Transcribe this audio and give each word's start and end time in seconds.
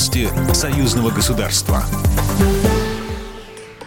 Новости 0.00 0.30
союзного 0.54 1.10
государства. 1.10 1.84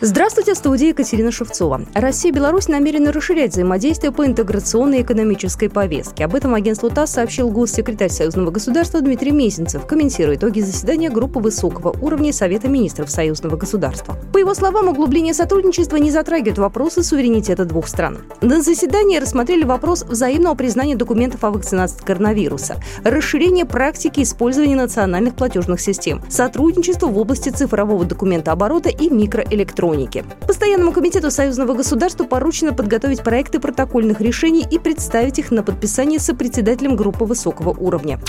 Здравствуйте, 0.05 0.53
в 0.53 0.89
Екатерина 0.89 1.31
Шевцова. 1.31 1.79
Россия 1.93 2.29
и 2.29 2.35
Беларусь 2.35 2.67
намерены 2.67 3.13
расширять 3.13 3.51
взаимодействие 3.51 4.11
по 4.11 4.25
интеграционной 4.25 4.99
и 4.99 5.01
экономической 5.01 5.69
повестке. 5.69 6.25
Об 6.25 6.35
этом 6.35 6.53
агентству 6.55 6.89
ТАСС 6.89 7.11
сообщил 7.11 7.49
госсекретарь 7.49 8.09
Союзного 8.09 8.51
государства 8.51 8.99
Дмитрий 8.99 9.31
Мезенцев, 9.31 9.85
комментируя 9.87 10.35
итоги 10.35 10.59
заседания 10.59 11.09
группы 11.09 11.39
высокого 11.39 11.95
уровня 12.01 12.33
Совета 12.33 12.67
министров 12.67 13.09
Союзного 13.09 13.55
государства. 13.55 14.17
По 14.33 14.39
его 14.39 14.53
словам, 14.53 14.89
углубление 14.89 15.33
сотрудничества 15.33 15.95
не 15.95 16.11
затрагивает 16.11 16.57
вопросы 16.57 17.01
суверенитета 17.01 17.63
двух 17.63 17.87
стран. 17.87 18.17
На 18.41 18.61
заседании 18.61 19.19
рассмотрели 19.19 19.63
вопрос 19.63 20.03
взаимного 20.03 20.55
признания 20.55 20.97
документов 20.97 21.45
о 21.45 21.51
вакцинации 21.51 21.95
от 21.95 22.03
коронавируса, 22.03 22.75
расширение 23.05 23.63
практики 23.63 24.21
использования 24.21 24.75
национальных 24.75 25.33
платежных 25.35 25.79
систем, 25.79 26.21
сотрудничество 26.27 27.07
в 27.07 27.17
области 27.17 27.47
цифрового 27.47 28.03
документа 28.03 28.51
оборота 28.51 28.89
и 28.89 29.09
микроэлектроники 29.09 29.92
электроники. 29.93 30.25
Постоянному 30.47 30.91
комитету 30.91 31.31
союзного 31.31 31.73
государства 31.73 32.25
поручено 32.25 32.73
подготовить 32.73 33.23
проекты 33.23 33.59
протокольных 33.59 34.21
решений 34.21 34.65
и 34.69 34.79
представить 34.79 35.39
их 35.39 35.51
на 35.51 35.63
подписание 35.63 36.19
сопредседателем 36.19 36.95
группы 36.95 37.25
высокого 37.25 37.69
уровня. 37.69 38.19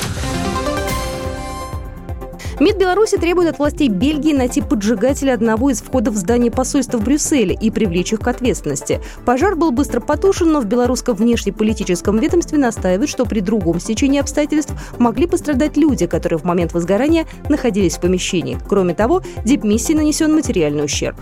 МИД 2.60 2.78
Беларуси 2.78 3.16
требует 3.16 3.48
от 3.48 3.58
властей 3.58 3.88
Бельгии 3.88 4.32
найти 4.32 4.60
поджигателя 4.60 5.34
одного 5.34 5.70
из 5.70 5.82
входов 5.82 6.14
в 6.14 6.16
здание 6.16 6.52
посольства 6.52 6.98
в 6.98 7.04
Брюсселе 7.04 7.52
и 7.60 7.70
привлечь 7.70 8.12
их 8.12 8.20
к 8.20 8.28
ответственности. 8.28 9.00
Пожар 9.24 9.56
был 9.56 9.72
быстро 9.72 10.00
потушен, 10.00 10.52
но 10.52 10.60
в 10.60 10.66
белорусском 10.66 11.16
внешнеполитическом 11.16 12.18
ведомстве 12.18 12.58
настаивают, 12.58 13.10
что 13.10 13.24
при 13.24 13.40
другом 13.40 13.80
стечении 13.80 14.20
обстоятельств 14.20 14.72
могли 14.98 15.26
пострадать 15.26 15.76
люди, 15.76 16.06
которые 16.06 16.38
в 16.38 16.44
момент 16.44 16.72
возгорания 16.74 17.26
находились 17.48 17.96
в 17.96 18.00
помещении. 18.00 18.56
Кроме 18.68 18.94
того, 18.94 19.22
дипмиссии 19.44 19.92
нанесен 19.92 20.32
материальный 20.32 20.84
ущерб. 20.84 21.16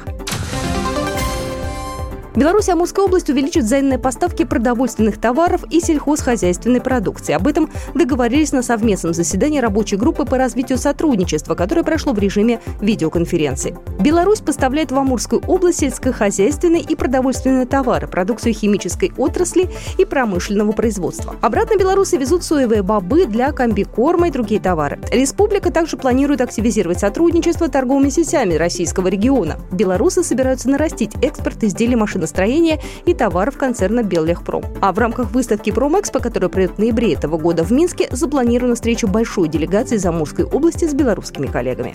Беларусь 2.34 2.69
и 2.69 2.72
Амурская 2.72 3.05
область 3.05 3.28
увеличат 3.28 3.64
взаимные 3.64 3.98
поставки 3.98 4.44
продовольственных 4.44 5.20
товаров 5.20 5.64
и 5.70 5.80
сельхозхозяйственной 5.80 6.80
продукции. 6.80 7.34
Об 7.34 7.47
этом 7.47 7.70
договорились 7.94 8.52
на 8.52 8.62
совместном 8.62 9.12
заседании 9.12 9.61
рабочей 9.61 9.97
группы 9.97 10.24
по 10.24 10.39
развитию 10.39 10.78
сотрудничества, 10.78 11.55
которое 11.55 11.83
прошло 11.83 12.12
в 12.14 12.19
режиме 12.19 12.61
видеоконференции. 12.80 13.77
Беларусь 14.03 14.41
поставляет 14.41 14.91
в 14.91 14.98
Амурскую 14.98 15.42
область 15.47 15.81
сельскохозяйственные 15.81 16.83
и 16.83 16.97
продовольственные 16.97 17.67
товары, 17.67 18.08
продукцию 18.08 18.53
химической 18.53 19.12
отрасли 19.17 19.70
и 19.98 20.05
промышленного 20.05 20.72
производства. 20.72 21.36
Обратно 21.41 21.77
белорусы 21.78 22.17
везут 22.17 22.42
соевые 22.42 22.83
бобы 22.83 23.27
для 23.27 23.53
комбикорма 23.53 24.28
и 24.28 24.30
другие 24.30 24.61
товары. 24.61 24.98
Республика 25.12 25.70
также 25.70 25.97
планирует 25.97 26.41
активизировать 26.41 26.98
сотрудничество 26.98 27.69
торговыми 27.69 28.08
сетями 28.08 28.55
российского 28.55 29.06
региона. 29.06 29.56
Белорусы 29.70 30.25
собираются 30.25 30.69
нарастить 30.69 31.12
экспорт 31.23 31.62
изделий 31.62 31.95
машин 31.95 32.12
машиностроения 32.12 32.80
и 33.06 33.14
товаров 33.14 33.56
концерна 33.56 34.03
«Беллехпром». 34.03 34.64
А 34.80 34.92
в 34.92 34.98
рамках 34.98 35.30
выставки 35.30 35.70
«Промэкспо», 35.70 36.19
которая 36.19 36.50
пройдет 36.50 36.77
в 36.77 36.78
ноябре 36.78 37.14
этого 37.14 37.39
года 37.39 37.64
в 37.64 37.70
Минске, 37.70 38.08
запланирована 38.11 38.75
встреча 38.75 39.06
большой 39.06 39.48
делегации 39.48 39.97
из 39.97 40.05
Амурской 40.05 40.45
области 40.45 40.86
с 40.86 40.92
белорусскими 40.92 41.47
коллегами. 41.47 41.95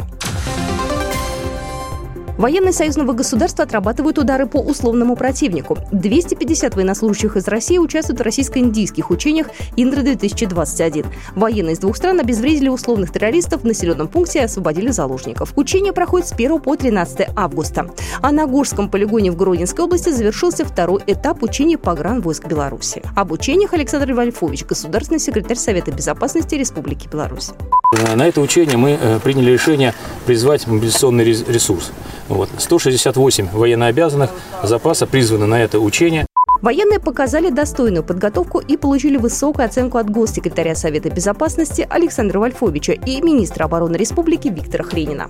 Военные 2.38 2.72
союзного 2.72 3.14
государства 3.14 3.64
отрабатывают 3.64 4.18
удары 4.20 4.46
по 4.46 4.58
условному 4.58 5.16
противнику. 5.16 5.78
250 5.92 6.76
военнослужащих 6.76 7.36
из 7.36 7.48
России 7.48 7.78
участвуют 7.78 8.20
в 8.20 8.24
российско-индийских 8.24 9.10
учениях 9.10 9.48
«Индра-2021». 9.76 11.06
Военные 11.36 11.74
из 11.74 11.80
двух 11.80 11.98
стран 11.98 12.20
обезвредили 12.20 12.70
условных 12.70 13.12
террористов 13.12 13.62
в 13.62 13.66
населенном 13.66 14.08
пункте 14.08 14.40
и 14.40 14.44
освободили 14.44 14.92
заложников. 14.92 15.54
Учения 15.56 15.94
проходят 15.94 16.28
с 16.28 16.34
1 16.34 16.60
по 16.60 16.76
13 16.76 17.30
августа. 17.36 17.90
А 18.22 18.32
на 18.32 18.46
Горском 18.46 18.90
полигоне 18.90 19.32
в 19.32 19.36
Гродненской 19.36 19.86
области 19.86 20.10
завершился 20.10 20.64
второй 20.64 21.02
этап 21.08 21.42
учений 21.42 21.78
погранвойск 21.78 22.46
Беларуси. 22.46 23.02
Об 23.16 23.32
учениях 23.32 23.74
Александр 23.74 24.14
Вольфович, 24.14 24.66
государственный 24.66 25.20
секретарь 25.20 25.58
Совета 25.58 25.92
безопасности 25.92 26.56
Республики 26.56 27.08
Беларусь. 27.08 27.52
На 27.92 28.28
это 28.28 28.42
учение 28.42 28.76
мы 28.76 28.98
э, 29.00 29.20
приняли 29.24 29.52
решение 29.52 29.94
призвать 30.26 30.68
мобилизационный 30.68 31.24
ресурс. 31.24 31.92
Вот. 32.28 32.50
168 32.58 33.50
военнообязанных 33.54 34.30
запаса 34.62 35.08
призваны 35.08 35.46
на 35.46 35.62
это 35.62 35.80
учение. 35.80 36.26
Военные 36.62 37.00
показали 37.00 37.50
достойную 37.50 38.04
подготовку 38.04 38.60
и 38.60 38.76
получили 38.76 39.16
высокую 39.16 39.66
оценку 39.66 40.00
от 40.00 40.10
госсекретаря 40.10 40.76
Совета 40.76 41.10
безопасности 41.10 41.88
Александра 41.90 42.40
Вольфовича 42.40 42.94
и 42.94 43.22
министра 43.22 43.66
обороны 43.66 43.96
республики 43.96 44.50
Виктора 44.50 44.84
Хренина. 44.84 45.30